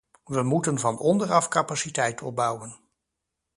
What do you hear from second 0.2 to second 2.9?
We moeten van onderaf capaciteit opbouwen.